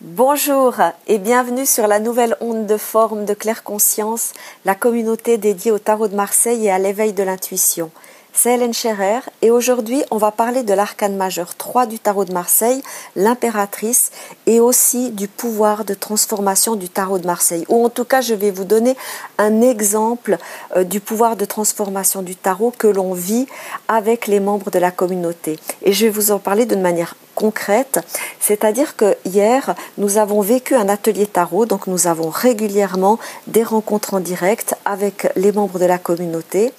[0.00, 0.76] Bonjour
[1.08, 4.32] et bienvenue sur la nouvelle onde de forme de Claire Conscience,
[4.64, 7.90] la communauté dédiée au tarot de Marseille et à l'éveil de l'intuition.
[8.32, 12.32] C'est Hélène Scherer et aujourd'hui on va parler de l'arcane majeur 3 du tarot de
[12.32, 12.82] Marseille,
[13.16, 14.10] l'impératrice,
[14.46, 17.64] et aussi du pouvoir de transformation du tarot de Marseille.
[17.68, 18.96] Ou en tout cas je vais vous donner
[19.38, 20.38] un exemple
[20.76, 23.46] euh, du pouvoir de transformation du tarot que l'on vit
[23.88, 25.58] avec les membres de la communauté.
[25.82, 28.00] Et je vais vous en parler d'une manière concrète,
[28.40, 34.14] c'est-à-dire que hier, nous avons vécu un atelier tarot, donc nous avons régulièrement des rencontres
[34.14, 36.72] en direct avec les membres de la communauté.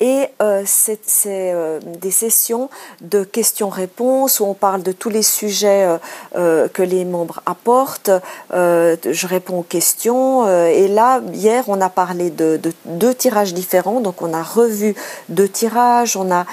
[0.00, 2.70] Et euh, c'est euh, des sessions
[3.00, 5.98] de questions-réponses où on parle de tous les sujets euh,
[6.36, 8.10] euh que les membres apportent.
[8.52, 10.46] Euh, je réponds aux questions.
[10.48, 14.00] et là, hier, on a parlé de, de, deux tirages différents.
[14.00, 14.94] Donc, on a revu
[15.28, 16.44] deux tirages, on a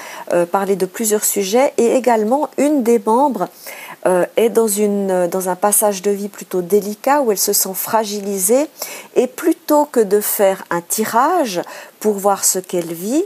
[0.46, 1.72] parlé de plusieurs sujets.
[1.76, 3.48] Et également, une des membres
[4.36, 8.66] est dans, une, dans un passage de vie plutôt délicat où elle se sent fragilisée.
[9.14, 9.26] Et
[9.66, 11.60] plutôt que de faire un tirage
[11.98, 13.24] pour voir ce qu'elle vit,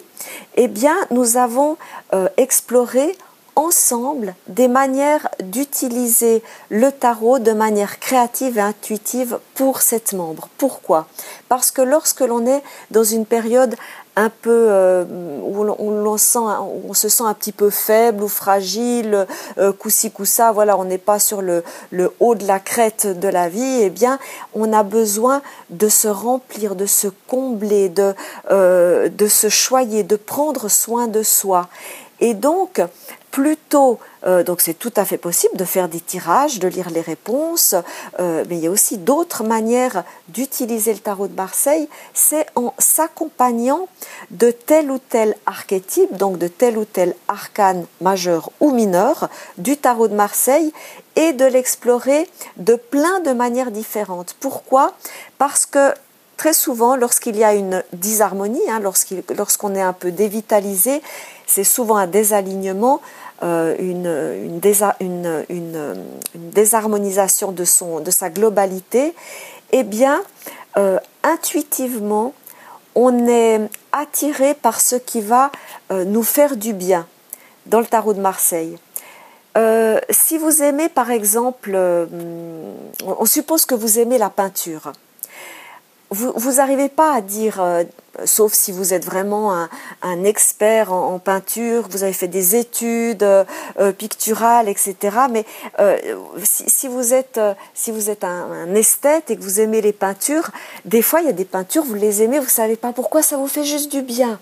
[0.54, 1.76] eh bien, nous avons
[2.14, 3.14] euh, exploré
[3.56, 10.48] ensemble des manières d'utiliser le tarot de manière créative et intuitive pour cette membre.
[10.56, 11.08] Pourquoi?
[11.50, 13.76] Parce que lorsque l'on est dans une période
[14.16, 16.16] un peu euh, où on,
[16.94, 19.26] se sent un petit peu faible ou fragile,
[19.58, 21.62] euh, coussi coussa, voilà, on n'est pas sur le,
[22.18, 24.18] haut de la crête de la vie, eh bien,
[24.54, 28.14] on a besoin de se remplir, de se combler, de,
[28.50, 31.68] euh, de se choyer, de prendre soin de soi.
[32.20, 32.80] Et donc,
[33.30, 37.00] plutôt, euh, donc c'est tout à fait possible de faire des tirages, de lire les
[37.00, 37.74] réponses,
[38.18, 42.74] euh, mais il y a aussi d'autres manières d'utiliser le tarot de Marseille, c'est en
[42.78, 43.88] s'accompagnant
[44.30, 49.76] de tel ou tel archétype, donc de tel ou tel arcane majeur ou mineur du
[49.76, 50.72] tarot de Marseille
[51.16, 54.34] et de l'explorer de plein de manières différentes.
[54.40, 54.92] Pourquoi?
[55.38, 55.94] Parce que
[56.40, 61.02] très souvent, lorsqu'il y a une disharmonie, hein, lorsqu'on est un peu dévitalisé,
[61.46, 63.02] c'est souvent un désalignement,
[63.42, 64.48] euh, une,
[66.34, 69.14] désharmonisation de, son, de sa globalité,
[69.72, 70.22] eh bien,
[70.78, 72.32] euh, intuitivement,
[72.94, 73.60] on est
[73.92, 75.52] attiré par ce qui va
[75.92, 77.06] euh, nous faire du bien
[77.66, 78.78] dans le tarot de Marseille.
[80.08, 81.76] si vous aimez, par exemple,
[83.22, 84.92] on suppose que vous aimez la peinture
[86.10, 87.84] vous n'arrivez pas à dire, euh,
[88.24, 89.68] sauf si vous êtes vraiment un,
[90.02, 94.96] un expert en, peinture, vous avez fait des études euh, picturales, etc.
[95.30, 95.44] Mais
[95.78, 95.96] euh,
[96.42, 97.40] si, si, vous êtes,
[97.74, 100.50] si vous êtes un, un, esthète et que vous aimez les peintures,
[100.84, 103.36] des fois il y a des peintures, vous les aimez, vous savez pas pourquoi, ça
[103.36, 104.40] vous fait juste du bien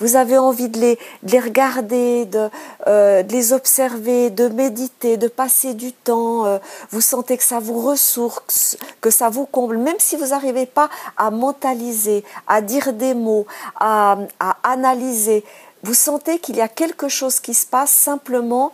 [0.00, 2.48] vous avez envie de les, les regarder, de,
[2.86, 6.58] euh, de, les observer, de méditer, de passer du temps, euh,
[6.90, 10.88] vous sentez que ça vous ressource, que ça vous comble, même si vous n'arrivez pas
[11.16, 13.46] à mentaliser, à dire des mots,
[13.78, 15.44] à, à analyser,
[15.84, 18.72] vous sentez qu'il y a quelque chose qui se passe simplement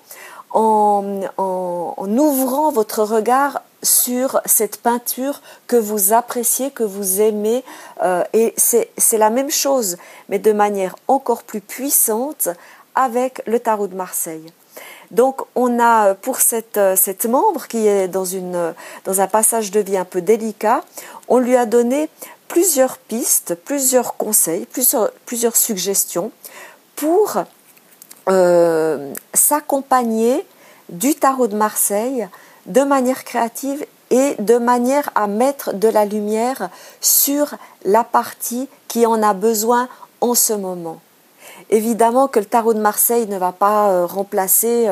[0.50, 7.64] en, en, en ouvrant votre regard sur cette peinture que vous appréciez, que vous aimez.
[8.02, 9.96] Euh, et c'est la même chose,
[10.28, 12.48] mais de manière encore plus puissante
[12.94, 14.46] avec le tarot de Marseille.
[15.10, 18.74] Donc on a pour cette, cette membre qui est dans, une,
[19.04, 20.84] dans un passage de vie un peu délicat,
[21.28, 22.08] on lui a donné
[22.48, 26.30] plusieurs pistes, plusieurs conseils, plusieurs, plusieurs suggestions
[26.96, 27.38] pour
[28.30, 30.46] euh, s'accompagner
[30.88, 32.28] du tarot de Marseille
[32.66, 36.68] de manière créative et de manière à mettre de la lumière
[37.00, 37.54] sur
[37.84, 39.88] la partie qui en a besoin
[40.20, 41.00] en ce moment.
[41.70, 44.88] Évidemment que le tarot de Marseille ne va pas euh, remplacer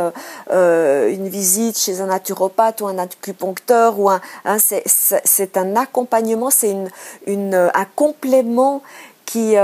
[0.50, 6.50] euh, une visite chez un naturopathe ou un acupuncteur ou un, hein, c'est un accompagnement,
[6.50, 6.76] c'est
[7.26, 8.82] un complément
[9.26, 9.54] qui,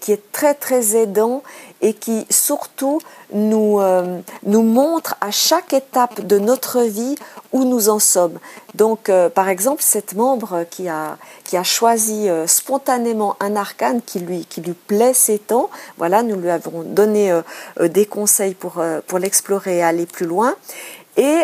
[0.00, 1.42] qui est très très aidant
[1.82, 3.00] et qui surtout
[3.32, 7.16] nous, euh, nous montre à chaque étape de notre vie
[7.52, 8.38] où nous en sommes.
[8.74, 14.02] Donc, euh, par exemple, cette membre qui a, qui a choisi euh, spontanément un arcane
[14.02, 17.32] qui lui, qui lui plaît ces temps, voilà, nous lui avons donné
[17.80, 20.54] des conseils pour, pour l'explorer et aller plus loin.
[21.16, 21.40] Et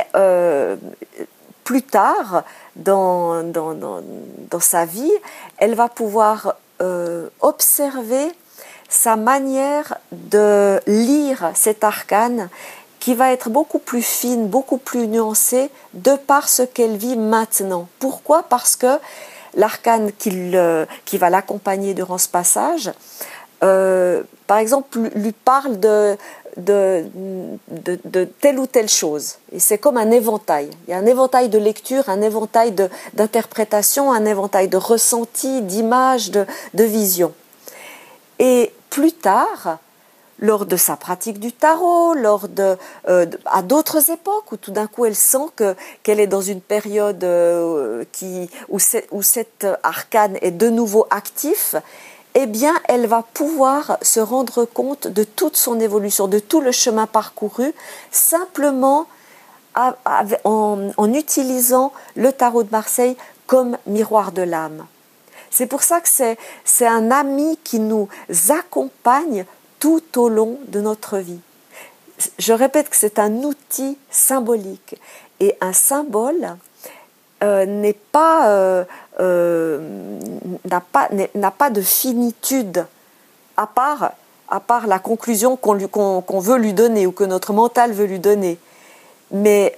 [1.64, 2.44] plus tard,
[2.76, 4.02] dans, dans, dans,
[4.50, 5.12] dans, sa vie,
[5.58, 6.56] elle va pouvoir
[7.40, 8.32] observer
[8.88, 12.48] sa manière de lire cet arcane
[13.00, 17.88] qui va être beaucoup plus fine, beaucoup plus nuancée de par ce qu'elle vit maintenant.
[17.98, 18.42] Pourquoi?
[18.42, 18.98] Parce que
[19.54, 20.52] l'arcane qui,
[21.04, 22.90] qui va l'accompagner durant ce passage,
[23.62, 26.16] euh, par exemple, lui parle de,
[26.56, 27.06] de,
[27.68, 29.36] de, telle ou telle chose.
[29.52, 30.70] Et c'est comme un éventail.
[30.86, 32.74] Il y a un éventail de lecture, un éventail
[33.14, 37.32] d'interprétation, un éventail de ressenti, d'images, de, de vision.
[38.38, 39.78] Et plus tard,
[40.38, 45.14] lors de sa pratique du tarot, euh, à d'autres époques où tout d'un coup elle
[45.14, 48.04] sent que qu'elle est dans une période euh,
[48.68, 48.78] où,
[49.22, 51.74] cet arcane est de nouveau actif,
[52.34, 56.72] eh bien elle va pouvoir se rendre compte de toute son évolution, de tout le
[56.72, 57.72] chemin parcouru,
[58.10, 59.06] simplement
[59.74, 63.16] en, en utilisant le tarot de Marseille
[63.46, 64.86] comme miroir de l'âme.
[65.56, 66.08] C'est pour ça que
[66.64, 68.10] c'est un ami qui nous
[68.50, 69.46] accompagne
[69.78, 71.40] tout au long de notre vie.
[72.38, 75.00] Je répète que c'est un outil symbolique
[75.40, 76.58] et un symbole
[77.42, 78.84] euh, n'est pas euh,
[79.18, 80.18] euh,
[80.66, 82.84] n'a pas de finitude
[83.56, 84.12] à part
[84.50, 88.58] à part la conclusion qu'on veut lui donner ou que notre mental veut lui donner.
[89.30, 89.74] Mais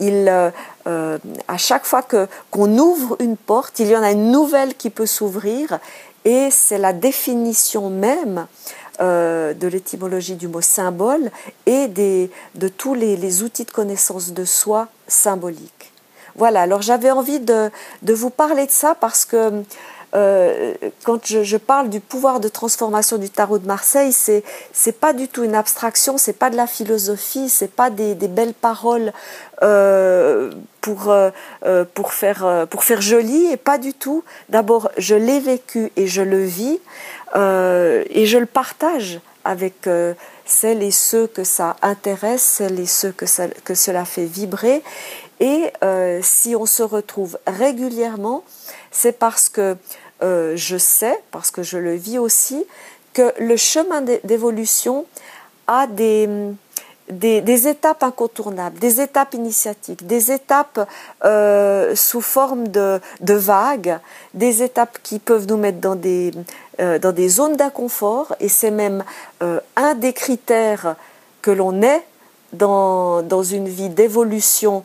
[0.00, 0.28] il,
[0.86, 4.90] à chaque fois que qu'on ouvre une porte, il y en a une nouvelle qui
[4.90, 5.78] peut s'ouvrir
[6.24, 8.46] et c'est la définition même
[9.00, 11.30] euh, de l'étymologie du mot symbole
[11.66, 15.92] et de tous les, outils de connaissance de soi symboliques.
[16.34, 17.70] Voilà, alors j'avais envie de,
[18.02, 19.62] vous parler de ça parce que
[20.14, 20.74] euh,
[21.04, 25.28] quand je, parle du pouvoir de transformation du tarot de Marseille, c'est c'est pas du
[25.28, 29.12] tout une abstraction, c'est pas de la philosophie, c'est pas des, belles paroles
[29.62, 30.50] euh,
[30.80, 31.30] pour euh,
[31.92, 34.24] pour faire pour faire joli et pas du tout.
[34.48, 36.80] D'abord, je l'ai vécu et je le vis
[37.34, 39.88] et je le partage avec
[40.46, 44.82] celles et ceux que ça intéresse, celles et ceux que ça, que cela fait vibrer.
[45.40, 45.70] Et
[46.22, 48.42] si on se retrouve régulièrement,
[48.90, 49.76] c'est parce que
[50.22, 52.64] euh, je sais, parce que je le vis aussi,
[53.12, 55.06] que le chemin d'évolution
[55.66, 60.88] a des, étapes incontournables, des étapes initiatiques, des étapes
[61.24, 63.98] euh, sous forme de, vagues,
[64.34, 66.32] des étapes qui peuvent nous mettre dans des,
[66.80, 69.04] euh, zones d'inconfort, et c'est même
[69.76, 70.96] un des critères
[71.42, 72.04] que l'on est
[72.52, 74.84] dans une vie d'évolution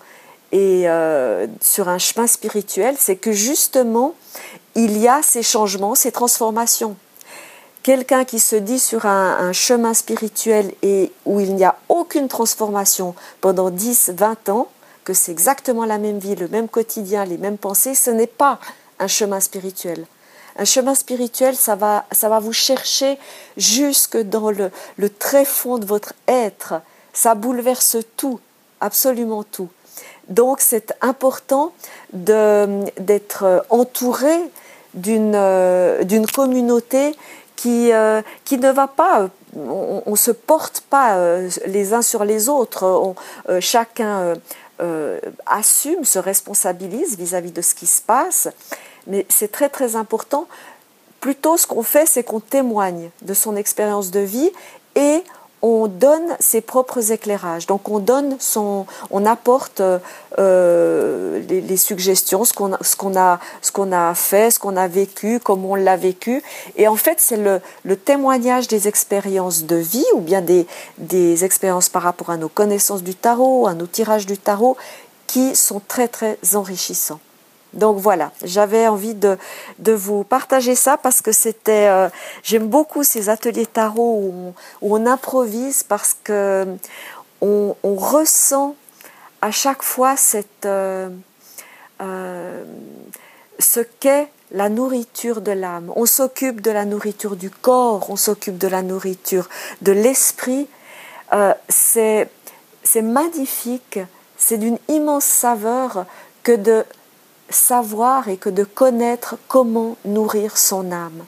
[0.54, 4.14] et euh, sur un chemin spirituel, c'est que justement,
[4.76, 6.96] il y a ces changements, ces transformations.
[7.82, 13.16] Quelqu'un qui se dit sur un, chemin spirituel et où il n'y a aucune transformation
[13.42, 14.68] pendant 10, 20 ans,
[15.04, 18.60] que c'est exactement la même vie, le même quotidien, les mêmes pensées, ce n'est pas
[19.00, 20.06] un chemin spirituel.
[20.56, 23.18] Un chemin spirituel, ça va, ça va vous chercher
[23.58, 26.76] jusque dans le, le très fond de votre être.
[27.12, 28.40] Ça bouleverse tout,
[28.80, 29.70] absolument tout.
[30.30, 31.74] Donc c'est important
[32.14, 34.38] d'être entouré
[34.94, 37.16] d'une euh, communauté
[37.56, 42.25] qui, euh, qui ne va pas, on ne se porte pas euh, les uns sur
[42.25, 43.16] les autres,
[43.60, 44.34] chacun
[45.46, 48.50] assume, se responsabilise vis-à-vis -vis de ce qui se passe,
[49.08, 50.48] mais c'est très très important.
[51.19, 54.52] Plutôt ce qu'on fait, c'est qu'on témoigne de son expérience de vie
[54.96, 55.24] et
[55.63, 57.65] on donne ses propres éclairages.
[57.68, 59.81] Donc on donne son, on apporte
[60.38, 65.71] euh, les, suggestions, ce qu'on a, ce qu'on a, fait, ce qu'on a vécu, comment
[65.71, 66.44] on l'a vécu.
[66.75, 70.68] Et en fait, c'est le, le, témoignage des expériences de vie ou bien des,
[70.98, 74.75] des expériences par rapport à nos connaissances du tarot, à nos tirages du tarot,
[75.27, 77.21] qui sont très très enrichissants.
[77.73, 79.37] Donc voilà, j'avais envie de,
[79.80, 82.09] vous partager ça parce que c'était, euh,
[82.44, 86.68] j'aime beaucoup ces ateliers tarot où on, improvise parce que
[87.42, 88.75] on, ressent
[89.42, 90.15] à chaque fois
[90.65, 91.09] euh,
[92.01, 92.63] euh,
[93.59, 95.92] ce qu'est la nourriture de l'âme.
[95.95, 99.49] On s'occupe de la nourriture du corps, on s'occupe de la nourriture
[99.81, 100.68] de l'esprit.
[101.69, 102.30] c'est
[103.01, 103.99] magnifique,
[104.37, 106.06] c'est d'une immense saveur
[106.44, 106.85] que de
[107.50, 111.26] savoir et que de connaître comment nourrir son âme.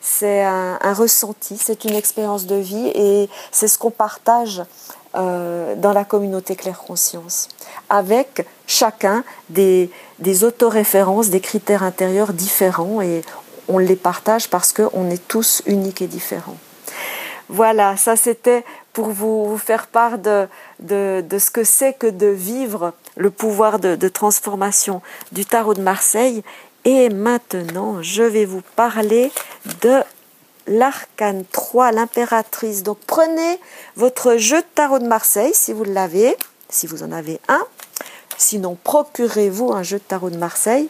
[0.00, 4.62] C'est un, ressenti, c'est une expérience de vie et c'est ce qu'on partage
[5.14, 7.48] euh, dans la communauté Claire Conscience,
[7.88, 13.22] avec chacun des, des autoréférences, des critères intérieurs différents et
[13.68, 16.58] on les partage parce qu'on est tous uniques et différents.
[17.48, 18.64] Voilà, ça c'était
[18.94, 20.48] pour vous, faire part de,
[20.78, 26.42] de, ce que c'est que de vivre le pouvoir de, transformation du tarot de Marseille.
[26.86, 29.32] Et maintenant, je vais vous parler
[29.82, 30.00] de
[30.68, 32.84] l'arcane 3, l'impératrice.
[32.84, 33.58] Donc prenez
[33.96, 36.36] votre jeu de tarot de Marseille si vous l'avez,
[36.68, 37.62] si vous en avez un.
[38.38, 40.88] Sinon, procurez-vous un jeu de tarot de Marseille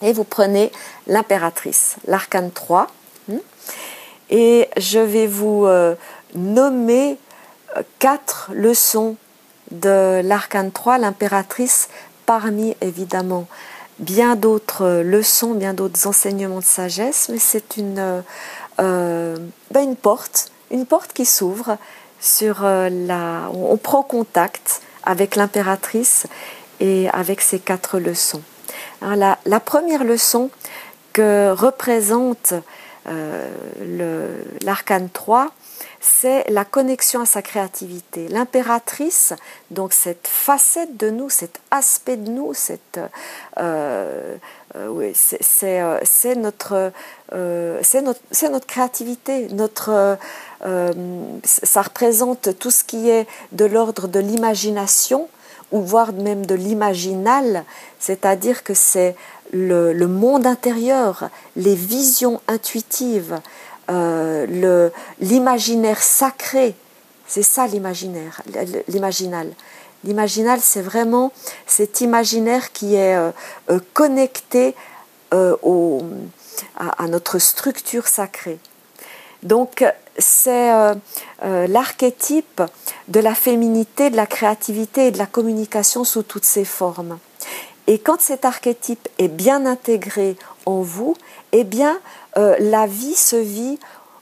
[0.00, 0.72] et vous prenez
[1.06, 2.88] l'impératrice, l'arcane 3.
[3.28, 3.36] Hmm.
[4.30, 5.94] Et je vais vous, euh,
[6.34, 7.18] nommer
[7.98, 9.16] quatre leçons
[9.70, 11.88] de l'arcane 3, l'impératrice,
[12.26, 13.46] parmi évidemment
[13.98, 18.22] bien d'autres leçons, bien d'autres enseignements de sagesse, mais c'est une,
[18.78, 21.78] ben une porte, une porte qui s'ouvre
[22.20, 23.48] sur la.
[23.54, 26.26] On prend contact avec l'impératrice
[26.80, 28.42] et avec ces quatre leçons.
[29.00, 30.50] la, la, première leçon
[31.12, 32.54] que représente
[33.08, 35.52] euh, l'arcane 3,
[36.02, 38.26] c'est la connexion à sa créativité.
[38.28, 39.32] L'impératrice,
[39.70, 43.00] donc cette facette de nous, cet aspect de nous, cette,
[43.58, 44.36] euh,
[44.74, 46.92] euh, c'est notre,
[47.32, 50.18] notre, notre, créativité, notre,
[51.44, 55.28] ça représente tout ce qui est de l'ordre de l'imagination,
[55.70, 57.64] ou voire même de l'imaginal,
[57.98, 59.16] c'est-à-dire que c'est
[59.52, 63.40] le, monde intérieur, les visions intuitives,
[63.92, 66.74] euh, l'imaginaire sacré.
[67.26, 68.42] C'est ça l'imaginaire,
[68.88, 69.50] l'imaginal.
[70.04, 71.32] L'imaginal, c'est vraiment
[71.66, 73.30] cet imaginaire qui est euh,
[73.70, 74.74] euh, connecté
[75.62, 76.02] au,
[76.76, 78.58] à, notre structure sacrée.
[79.42, 79.82] Donc,
[80.18, 80.70] c'est
[81.40, 82.60] l'archétype
[83.08, 87.18] de la féminité, de la créativité et de la communication sous toutes ses formes.
[87.86, 91.16] Et quand cet archétype est bien intégré en vous,
[91.52, 91.98] eh bien,
[92.36, 93.78] euh, la vie se vit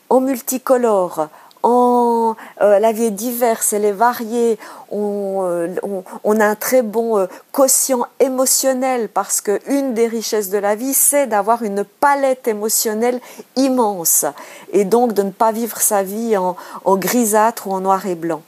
[0.09, 1.29] en multicolore,
[1.63, 4.59] en, euh, la vie est diverse, elle est variée,
[4.91, 10.95] on, euh, a un très bon quotient émotionnel parce qu'une des richesses de la vie,
[10.95, 13.21] c'est d'avoir une palette émotionnelle
[13.57, 14.25] immense
[14.73, 18.15] et donc de ne pas vivre sa vie en, en grisâtre ou en noir et
[18.15, 18.43] blanc.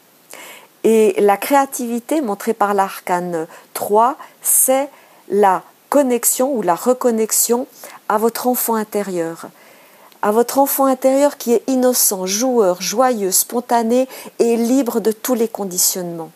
[0.85, 4.88] Et la créativité montrée par l'arcane 3, c'est
[5.28, 7.66] la connexion ou la reconnexion
[8.12, 9.47] à votre enfant intérieur,
[10.21, 14.07] à votre enfant intérieur qui est innocent, joueur, joyeux, spontané
[14.38, 16.31] et libre de tous les conditionnements.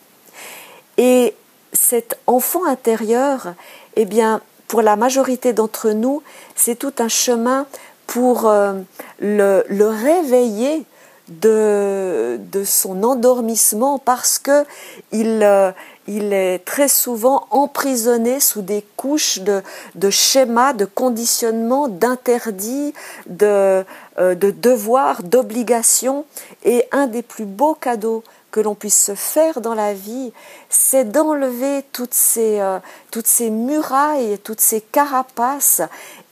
[0.97, 1.35] Et
[1.73, 3.53] cet enfant intérieur,
[3.95, 6.23] eh bien, pour la majorité d'entre nous,
[6.55, 7.67] c'est tout un chemin
[8.07, 8.73] pour euh,
[9.19, 10.83] le, le réveiller
[11.27, 14.65] de, de son endormissement parce que
[15.11, 15.71] il, euh,
[16.07, 19.61] il est très souvent emprisonné sous des couches de,
[19.95, 22.93] de schémas, de conditionnements, d'interdits,
[23.27, 23.83] de,
[24.19, 26.25] euh, de devoirs, d'obligations.
[26.63, 30.31] Et un des plus beaux cadeaux que l'on puisse se faire dans la vie,
[30.69, 32.79] c'est d'enlever toutes ces, euh,
[33.11, 35.81] toutes ces murailles, toutes ces carapaces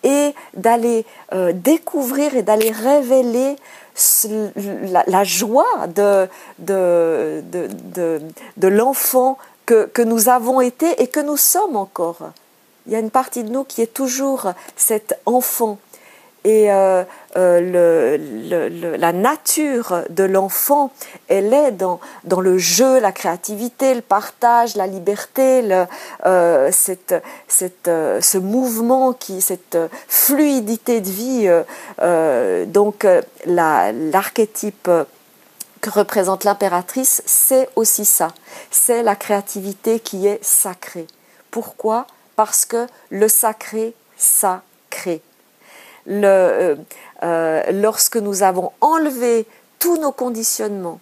[0.03, 1.05] et d'aller
[1.53, 3.55] découvrir et d'aller révéler
[5.07, 6.27] la, joie de,
[6.59, 8.21] de, de,
[8.57, 12.31] de, l'enfant que, nous avons été et que nous sommes encore.
[12.85, 15.79] Il y a une partie de nous qui est toujours cet enfant
[16.45, 17.03] et euh,
[17.37, 20.91] euh, la nature de l'enfant,
[21.27, 21.99] elle est dans,
[22.39, 25.63] le jeu, la créativité, le partage, la liberté,
[26.27, 31.49] euh, ce mouvement, qui, cette fluidité de vie.
[32.67, 33.07] donc
[33.47, 34.89] l'archétype
[35.89, 38.29] représente l'impératrice, c'est aussi ça.
[38.71, 41.07] C'est la créativité qui est sacrée.
[41.51, 42.07] Pourquoi?
[42.35, 45.21] Parce que le sacré, ça crée
[46.07, 46.75] euh,
[47.23, 49.47] euh, lorsque nous avons enlevé
[49.79, 50.99] tous nos conditionnements,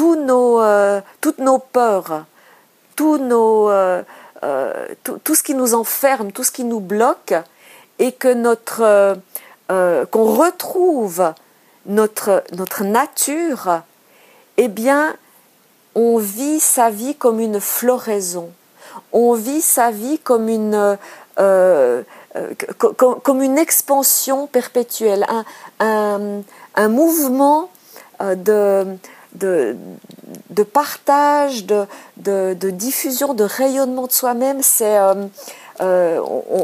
[0.00, 2.24] euh, toutes nos peurs,
[2.96, 3.70] tous nos,
[5.04, 7.34] tout, ce qui nous enferme, tout ce qui nous bloque,
[7.98, 9.18] et que notre
[9.68, 11.32] qu'on retrouve
[11.86, 13.82] notre nature,
[14.58, 15.16] eh bien,
[15.94, 18.50] on vit sa vie comme une floraison.
[19.12, 20.98] On vit sa vie comme une,
[21.38, 22.02] euh,
[23.22, 25.24] comme une expansion perpétuelle,
[25.80, 26.42] un,
[26.74, 27.70] un, mouvement
[28.20, 29.76] euh, de,
[30.50, 31.86] de, partage, de,
[32.16, 34.62] de, diffusion, de rayonnement de soi-même.
[34.62, 34.98] C'est,
[35.80, 36.20] euh,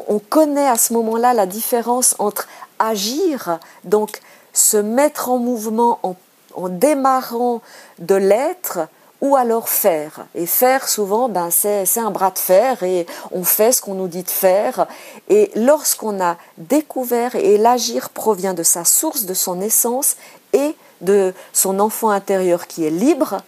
[0.08, 2.48] on, connaît à ce moment-là la différence entre
[2.78, 4.20] agir, donc
[4.52, 6.16] se mettre en mouvement en,
[6.54, 7.60] en démarrant
[7.98, 8.80] de l'être,
[9.20, 10.26] ou alors faire.
[10.34, 14.08] Et faire, souvent, ben, c'est un bras de fer et on fait ce qu'on nous
[14.08, 14.86] dit de faire.
[15.28, 20.16] Et lorsqu'on a découvert, et l'agir provient de sa source, de son essence
[20.52, 23.40] et de son enfant intérieur qui est libre,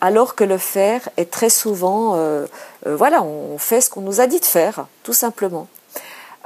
[0.00, 2.46] alors que le faire est très souvent, euh,
[2.86, 5.66] euh, voilà, on fait ce qu'on nous a dit de faire, tout simplement.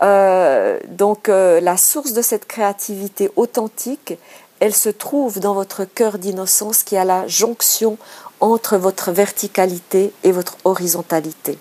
[0.01, 4.17] Euh, donc la source de cette créativité authentique,
[4.61, 7.99] elle se trouve dans votre cœur d'innocence qui a la jonction
[8.41, 11.59] entre votre verticalité et votre horizontalité.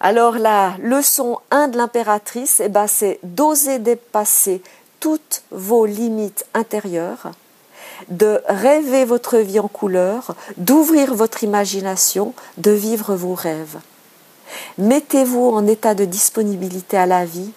[0.00, 4.62] Alors la leçon 1 de l'impératrice, eh ben, c'est d'oser dépasser
[5.00, 7.32] toutes vos limites intérieures,
[8.08, 13.78] de rêver votre vie en couleur, d'ouvrir votre imagination, de vivre vos rêves.
[14.78, 17.52] Mettez-vous en état de disponibilité à la vie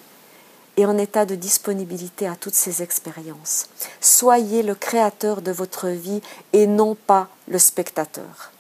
[0.80, 3.68] et en état de disponibilité à toutes ces expériences.
[4.00, 6.22] Soyez le créateur de votre vie
[6.54, 8.54] et non pas le spectateur.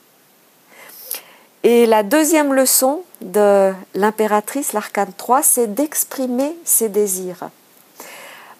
[1.63, 7.49] Et la deuxième leçon de l'impératrice, l'arcane 3, c'est d'exprimer ses désirs.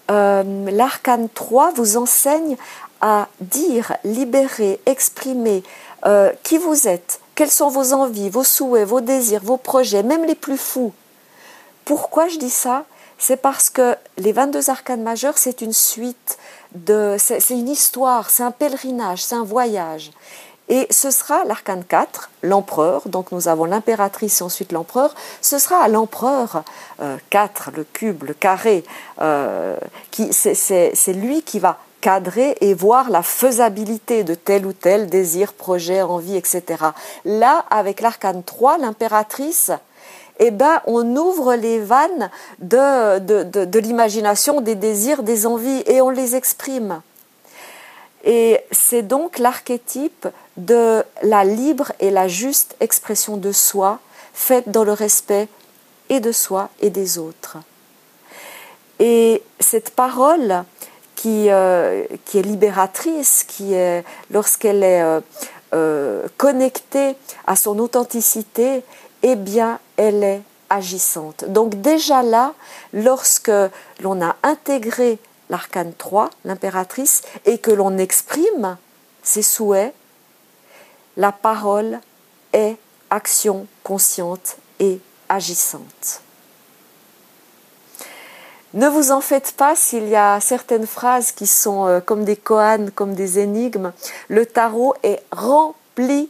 [0.09, 2.55] Euh, l'arcane 3 vous enseigne
[3.01, 5.63] à dire, libérer, exprimer
[6.05, 10.23] euh, qui vous êtes, quelles sont vos envies, vos souhaits, vos désirs, vos projets, même
[10.23, 10.93] les plus fous.
[11.83, 12.85] Pourquoi je dis ça?
[13.19, 16.37] C'est parce que les 22 arcanes majeurs, c'est une suite
[16.73, 17.17] de.
[17.19, 20.11] C'est une histoire, c'est un pèlerinage, c'est un voyage.
[20.69, 25.83] Et ce sera l'arcane 4, l'empereur, donc nous avons l'impératrice et ensuite l'empereur, ce sera
[25.83, 26.63] à l'empereur
[27.31, 28.83] 4, euh, le cube, le carré,
[29.19, 29.75] euh,
[30.31, 36.03] c'est lui qui va cadrer et voir la faisabilité de tel ou tel désir, projet,
[36.03, 36.63] envie, etc.
[37.25, 39.71] Là, avec l'arcane 3, l'impératrice,
[40.39, 42.29] eh ben, on ouvre les vannes
[42.59, 47.01] de, l'imagination, des désirs, des envies, et on les exprime.
[48.23, 50.27] Et c'est donc l'archétype
[50.57, 53.99] de la libre et la juste expression de soi,
[54.33, 55.47] faite dans le respect
[56.09, 57.57] et de soi et des autres.
[58.99, 60.63] Et cette parole
[61.15, 65.19] qui, euh, est libératrice, qui est, lorsqu'elle est euh,
[65.73, 67.15] euh, connectée
[67.45, 68.83] à son authenticité,
[69.23, 71.43] eh bien, elle est agissante.
[71.45, 72.53] Donc déjà là,
[72.93, 73.51] lorsque
[73.99, 78.77] l'on a intégré l'arcane 3, l'impératrice, et que l'on exprime
[79.23, 79.93] ses souhaits,
[81.17, 81.99] la parole
[82.53, 82.77] est
[83.09, 86.21] action consciente et agissante.
[88.73, 92.37] Ne vous en faites pas s'il y a certaines phrases qui sont euh, comme des
[92.37, 93.91] koans, comme des énigmes.
[94.29, 96.29] Le tarot est rempli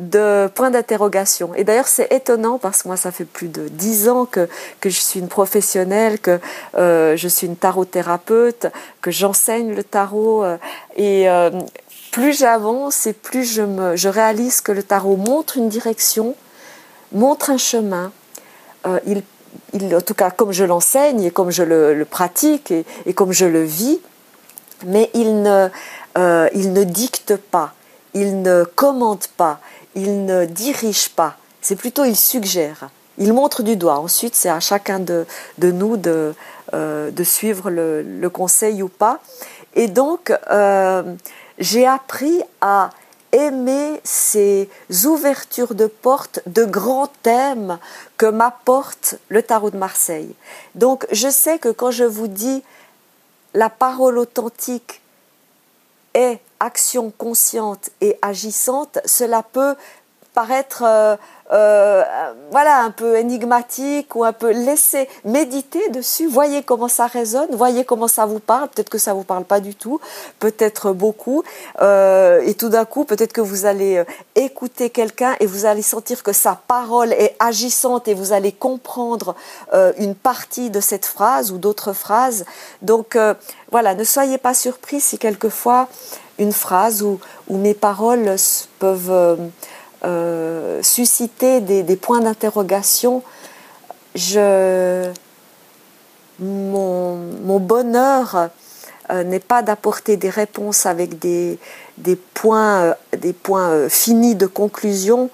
[0.00, 1.54] de points d'interrogation.
[1.54, 4.48] Et d'ailleurs, c'est étonnant parce que moi, ça fait plus de dix ans que,
[4.80, 6.40] que je suis une professionnelle, que
[6.74, 8.66] euh, je suis une tarot-thérapeute,
[9.02, 10.42] que j'enseigne le tarot.
[10.42, 10.56] Euh,
[10.96, 11.50] et euh,
[12.12, 16.34] plus j'avance et plus je, me, je réalise que le tarot montre une direction,
[17.12, 18.10] montre un chemin.
[19.06, 19.22] il,
[19.74, 23.32] il, en tout cas, comme je l'enseigne et comme je le, pratique et, et, comme
[23.32, 24.00] je le vis,
[24.86, 25.68] mais il ne,
[26.54, 27.74] il ne dicte pas,
[28.14, 29.60] il ne commente pas,
[29.94, 32.90] il ne dirige pas, c'est plutôt il suggère.
[33.18, 33.98] Il montre du doigt.
[33.98, 35.26] Ensuite, c'est à chacun de,
[35.58, 36.34] nous de,
[36.72, 39.20] euh, de suivre le, conseil ou pas.
[39.74, 41.02] Et donc, euh,
[41.58, 42.90] j'ai appris à
[43.32, 44.68] aimer ces
[45.04, 47.78] ouvertures de portes, de grands thèmes
[48.16, 50.34] que m'apporte le tarot de Marseille.
[50.74, 52.62] Donc, je sais que quand je vous dis
[53.54, 55.00] la parole authentique
[56.14, 59.74] est action consciente et agissante, cela peut
[60.34, 61.16] paraître euh,
[61.52, 62.04] euh,
[62.52, 67.84] voilà un peu énigmatique ou un peu laisser méditer dessus voyez comment ça résonne voyez
[67.84, 68.68] comment ça vous parle.
[68.68, 70.00] Peut-être que ça vous parle pas du tout
[70.38, 71.42] peut-être beaucoup.
[71.80, 74.04] Euh, et tout d'un coup peut-être que vous allez
[74.36, 79.34] écouter quelqu'un et vous allez sentir que sa parole est agissante et vous allez comprendre
[79.98, 82.44] une partie de cette phrase ou d'autres phrases.
[82.82, 83.18] Donc
[83.72, 85.88] voilà ne soyez pas surpris si quelquefois
[86.40, 88.34] une phrase ou, mes paroles
[88.78, 89.36] peuvent euh,
[90.04, 93.22] euh, susciter des, points d'interrogation,
[96.40, 98.48] mon, bonheur
[99.10, 101.58] euh, n'est pas d'apporter des réponses avec des,
[102.34, 102.94] points,
[103.90, 105.30] finis de conclusion.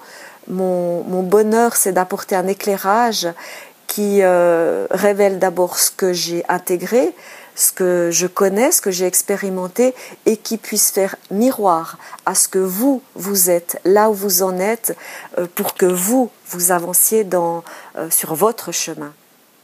[0.49, 3.29] Mon bonheur, c'est d'apporter un éclairage
[3.87, 4.21] qui
[4.91, 7.13] révèle d'abord ce que j'ai intégré,
[7.57, 9.93] ce que je connais, ce que j'ai expérimenté
[10.25, 14.59] et qui puisse faire miroir à ce que vous, vous êtes, là où vous en
[14.59, 14.95] êtes,
[15.37, 17.63] euh, pour que vous, vous avanciez dans,
[17.97, 19.11] euh, sur votre chemin.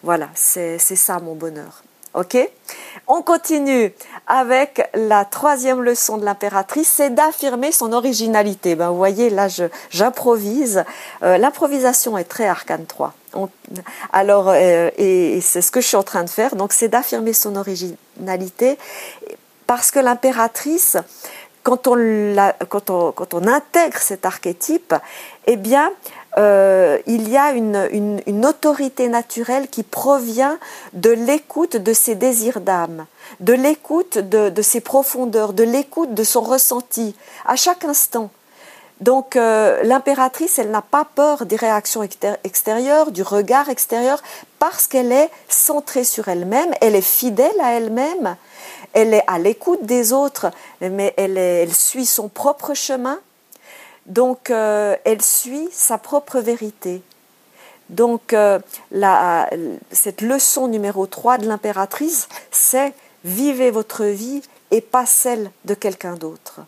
[0.01, 1.82] Voilà, c'est ça mon bonheur.
[2.13, 2.37] Ok?
[3.07, 3.91] On continue
[4.27, 8.75] avec la troisième leçon de l'impératrice, c'est d'affirmer son originalité.
[8.75, 9.47] Ben, vous voyez, là,
[9.89, 10.83] j'improvise.
[11.23, 13.13] Euh, l'improvisation est très arcane 3.
[14.13, 16.55] alors, euh, et, c'est ce que je suis en train de faire.
[16.55, 18.77] Donc, c'est d'affirmer son originalité
[19.65, 20.97] parce que l'impératrice,
[21.63, 22.35] quand on,
[22.69, 24.93] quand, on, quand on intègre cet archétype,
[25.47, 25.91] eh bien,
[26.37, 30.57] euh, il y a une, autorité naturelle qui provient
[30.93, 33.05] de l'écoute de ses désirs d'âme,
[33.39, 37.15] de l'écoute de, de, ses profondeurs, de l'écoute de son ressenti
[37.45, 38.29] à chaque instant.
[39.01, 42.07] Donc l'impératrice, elle n'a pas peur des réactions
[42.43, 44.21] extérieures, du regard extérieur,
[44.59, 48.37] parce qu'elle est centrée sur elle-même, elle est fidèle à elle-même,
[48.93, 53.19] elle est à l'écoute des autres, mais elle, suit son propre chemin.
[54.05, 57.01] Donc, euh, elle suit sa propre vérité.
[57.89, 58.59] Donc, euh,
[59.91, 66.15] cette leçon numéro 3 de l'impératrice, c'est vivez votre vie et pas celle de quelqu'un
[66.15, 66.61] d'autre.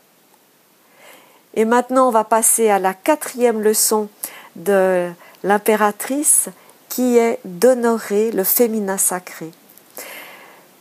[1.56, 4.10] Et maintenant, on va passer à la quatrième leçon
[4.56, 5.10] de
[5.44, 6.50] l'impératrice,
[6.90, 9.52] qui est d'honorer le féminin sacré.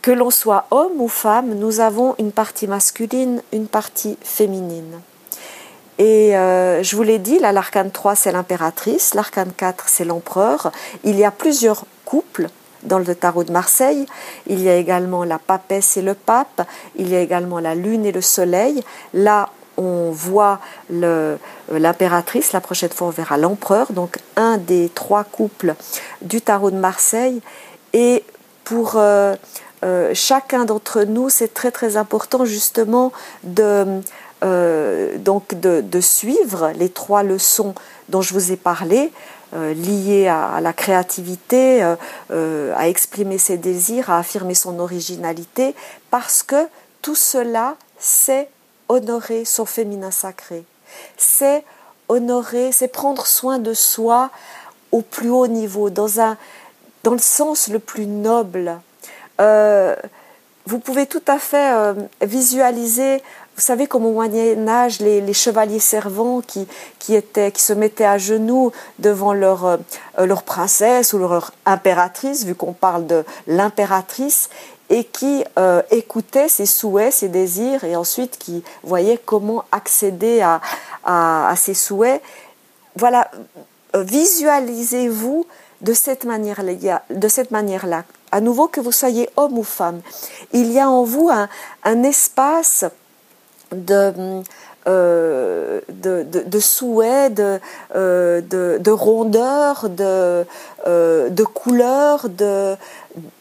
[0.01, 5.01] Que l'on soit homme ou femme, nous avons une partie masculine, une partie féminine.
[5.97, 10.71] Et euh, je vous l'ai dit, l'arcane 3, c'est l'impératrice, l'arcane 4, c'est l'empereur.
[11.03, 12.49] Il y a plusieurs couples
[12.83, 14.05] dans le tarot de Marseille.
[14.47, 16.67] Il y a également la papesse et le pape.
[16.95, 18.83] Il y a également la lune et le soleil.
[19.13, 20.59] Là, on voit
[20.91, 21.37] euh,
[21.71, 22.51] l'impératrice.
[22.51, 23.91] La prochaine fois, on verra l'empereur.
[23.93, 25.75] Donc, un des trois couples
[26.21, 27.41] du tarot de Marseille.
[27.93, 28.23] Et
[28.65, 29.35] pour euh,
[30.13, 33.11] chacun d'entre nous, c'est très très important justement
[33.43, 34.01] de,
[34.45, 37.75] euh, donc de, suivre les trois leçons
[38.09, 39.11] dont je vous ai parlé,
[39.53, 41.81] euh, liées à, la créativité,
[42.31, 45.75] à exprimer ses désirs, à affirmer son originalité,
[46.11, 46.67] parce que
[47.01, 48.49] tout cela, c'est
[48.87, 50.63] honorer son féminin sacré.
[51.17, 51.63] C'est
[52.07, 54.29] honorer, c'est prendre soin de soi
[54.91, 56.37] au plus haut niveau, dans, un,
[57.03, 58.79] dans le sens le plus noble.
[59.41, 59.95] Euh,
[60.65, 63.21] vous pouvez tout à fait euh, visualiser,
[63.55, 66.67] vous savez comme au Moyen Âge, les, chevaliers servants qui,
[66.99, 69.77] qui, étaient, qui se mettaient à genoux devant leur, euh,
[70.25, 74.49] leur princesse ou leur impératrice, vu qu'on parle de l'impératrice,
[74.89, 75.43] et qui
[75.89, 80.61] écoutaient ses souhaits, ses désirs, et ensuite qui voyaient comment accéder à,
[81.03, 82.21] à, ses souhaits.
[82.95, 83.31] Voilà,
[83.95, 85.47] visualisez-vous
[85.81, 88.03] de cette manière-là, de cette manière-là
[88.35, 90.01] à nouveau que vous soyez homme ou femme.
[90.51, 92.83] Il y a en vous un, espace
[93.71, 94.43] de,
[94.87, 97.59] euh, de, de, de,
[97.95, 98.41] euh,
[98.77, 100.45] de, rondeur, de,
[100.85, 102.27] euh, de couleur,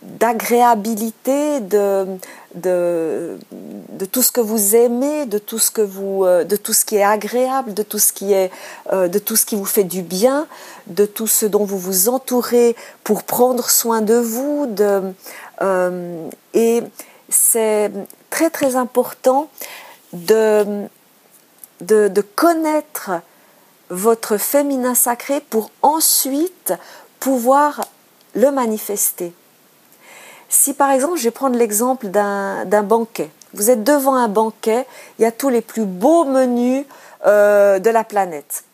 [0.03, 2.07] d'agréabilité, de,
[2.55, 6.87] de, de, tout ce que vous aimez, de tout ce que vous, de tout ce
[6.87, 8.51] qui est agréable, de tout ce qui est,
[8.91, 10.47] de tout ce qui vous fait du bien,
[10.87, 15.03] de tout ce dont vous vous entourez pour prendre soin de vous, de,
[16.55, 16.83] et
[17.29, 17.91] c'est
[18.31, 19.51] très très important
[20.14, 20.88] de
[21.81, 23.11] de, connaître
[23.90, 26.72] votre féminin sacré pour ensuite
[27.20, 27.87] pouvoir
[28.35, 29.33] le manifester.
[30.48, 33.31] Si par exemple, je vais prendre l'exemple d'un banquet.
[33.55, 34.87] Vous êtes devant un banquet,
[35.18, 36.85] il y a tous les plus beaux menus
[37.27, 38.64] euh, de la planète.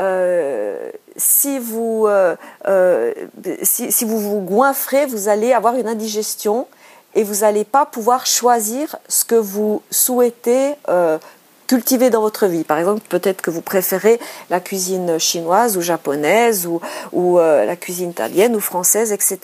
[0.00, 3.14] Euh, si, vous, euh,
[3.62, 6.66] si, vous vous goinfrez, vous allez avoir une indigestion
[7.14, 10.74] et vous n'allez pas pouvoir choisir ce que vous souhaitez
[11.72, 12.64] cultiver dans votre vie.
[12.64, 14.20] Par exemple, peut-être que vous préférez
[14.50, 19.38] la cuisine chinoise ou japonaise ou, euh, la cuisine italienne ou française, etc.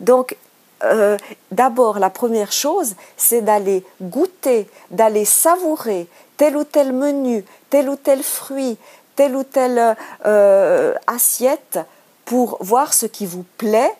[0.00, 0.36] Donc,
[0.82, 1.16] euh,
[1.52, 7.94] d'abord, la première chose, c'est d'aller goûter, d'aller savourer tel ou tel menu, tel ou
[7.94, 8.76] tel fruit,
[9.14, 9.96] telle ou telle
[10.26, 11.78] euh, assiette
[12.24, 13.92] pour voir ce qui vous plaît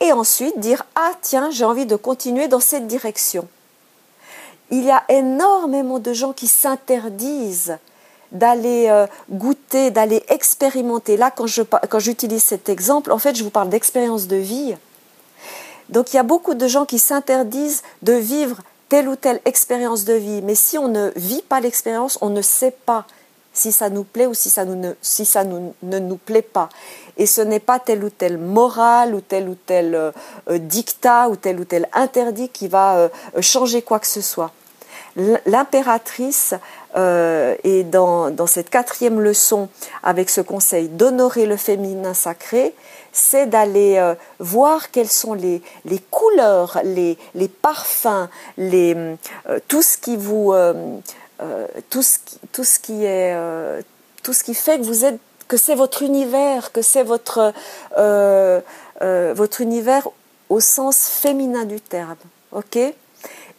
[0.00, 3.48] et ensuite dire ah tiens j'ai envie de continuer dans cette direction
[4.70, 7.78] il y a énormément de gens qui s'interdisent
[8.32, 11.16] d'aller euh, goûter, d'aller expérimenter.
[11.16, 14.76] Là, quand, je, quand j'utilise cet exemple, en fait, je vous parle d'expérience de vie.
[15.88, 18.58] Donc, il y a beaucoup de gens qui s'interdisent de vivre
[18.90, 20.42] telle ou telle expérience de vie.
[20.42, 23.06] Mais si on ne vit pas l'expérience, on ne sait pas
[23.54, 26.68] si ça nous plaît ou si ça, ne, si ça ne nous plaît pas.
[27.18, 30.12] Et ce n'est pas tel ou tel morale ou tel ou tel euh,
[30.48, 34.52] euh, dictat ou tel ou tel interdit qui va changer quoi que ce soit.
[35.46, 36.54] L'impératrice
[36.96, 39.68] euh, est dans, cette quatrième leçon
[40.02, 42.74] avec ce conseil d'honorer le féminin sacré,
[43.12, 45.60] c'est d'aller euh, voir quelles sont les,
[46.10, 47.18] couleurs, les,
[47.62, 48.94] parfums, les,
[49.48, 50.54] euh, tout ce qui vous,
[51.90, 52.18] tout, ce
[52.52, 53.36] tout ce qui est,
[54.22, 57.52] tout ce qui fait que vous êtes, que c'est votre univers, que c'est votre,
[57.96, 60.06] votre univers
[60.48, 62.16] au sens féminin du terme,
[62.52, 62.78] ok?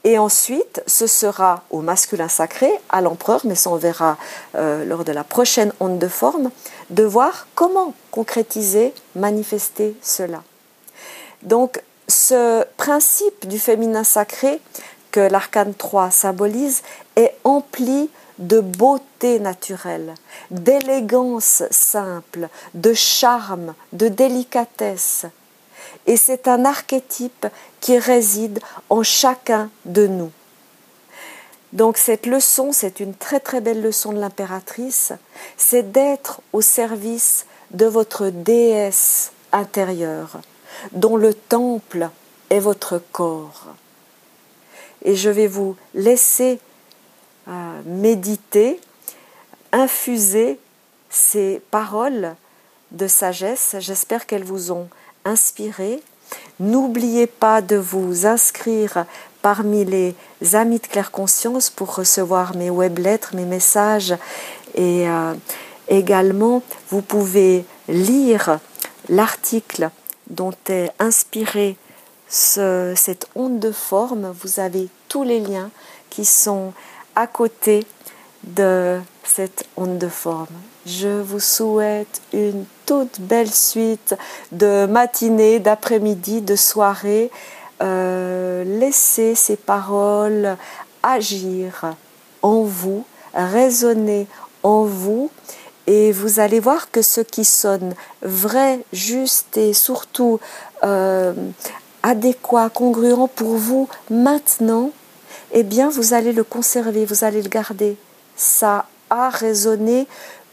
[0.06, 4.18] Et ensuite, ce sera au masculin sacré, à l'empereur, mais ça on verra
[4.56, 6.52] euh, lors de la prochaine onde de forme,
[6.90, 10.42] de voir comment concrétiser, manifester cela.
[11.44, 14.62] Donc, ce principe du féminin sacré
[15.12, 16.82] que l'arcane 3 symbolise
[17.16, 20.16] est empli de beauté naturelle,
[20.50, 25.26] d'élégance simple, de charme, de délicatesse.
[26.08, 27.48] Et c'est un archétype
[27.80, 30.32] qui réside en chacun de nous.
[31.74, 35.12] Donc cette leçon, c'est une très très belle leçon de l'impératrice,
[35.56, 40.40] c'est d'être au service de votre déesse intérieure,
[40.94, 42.10] dont le temple
[42.50, 43.68] est votre corps.
[45.04, 46.60] Et je vais vous laisser
[47.86, 48.80] méditer,
[49.72, 50.60] infuser
[51.10, 52.36] ces paroles
[52.92, 53.76] de sagesse.
[53.80, 54.88] J'espère qu'elles vous ont
[55.26, 56.02] inspiré.
[56.60, 59.06] N'oubliez pas de vous inscrire
[59.42, 60.16] parmi les
[60.54, 64.14] amis de Claire Conscience pour recevoir mes web lettres, mes messages
[64.76, 65.34] et euh,
[65.88, 68.60] également vous pouvez lire
[69.08, 69.90] l'article
[70.30, 71.78] dont est inspiré
[72.28, 74.32] cette onde de forme.
[74.42, 75.72] Vous avez tous les liens
[76.12, 76.74] qui sont
[77.20, 77.86] à côté
[78.46, 80.56] de cette onde de forme.
[80.86, 84.16] Je vous souhaite une toute belle suite
[84.54, 87.30] de matinée, d'après-midi, de soirée.
[87.84, 90.56] Euh, laissez ces paroles
[91.04, 91.94] agir
[92.42, 93.04] en vous,
[93.34, 94.26] résonner
[94.64, 95.30] en vous
[95.88, 100.40] et vous allez voir que ce qui sonne vrai, juste et surtout
[100.86, 101.34] euh,
[102.02, 104.92] adéquat, congruent pour vous maintenant,
[105.52, 107.98] eh bien vous allez le conserver, vous allez le garder.
[108.36, 110.08] Ça a résonné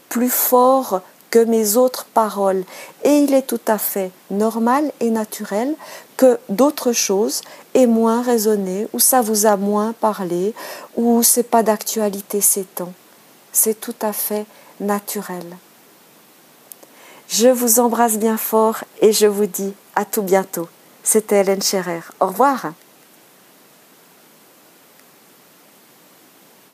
[0.09, 2.63] plus fort que mes autres paroles.
[3.03, 5.75] Et il est tout à fait normal et naturel
[6.15, 7.41] que d'autres choses
[7.73, 10.53] aient moins résonné, ou ça vous a moins parlé,
[10.95, 12.93] ou c'est pas d'actualité ces temps.
[13.51, 14.45] C'est tout à fait
[14.79, 15.45] naturel.
[17.27, 20.67] Je vous embrasse bien fort et je vous dis à tout bientôt.
[21.03, 22.01] C'était Hélène Scherer.
[22.19, 22.71] Au revoir.